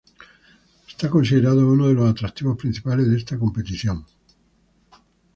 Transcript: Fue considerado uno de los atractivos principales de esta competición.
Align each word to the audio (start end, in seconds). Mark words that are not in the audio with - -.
Fue 0.97 1.11
considerado 1.11 1.67
uno 1.71 1.87
de 1.87 1.93
los 1.93 2.09
atractivos 2.09 2.57
principales 2.57 3.07
de 3.07 3.17
esta 3.17 3.37
competición. 3.37 4.03